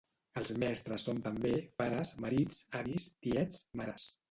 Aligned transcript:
Els 0.39 0.51
mestres 0.63 1.05
són 1.09 1.19
també 1.27 1.51
pares, 1.83 2.15
marits, 2.25 2.59
avis, 2.83 3.07
tiets, 3.29 3.63
mares. 3.83 4.11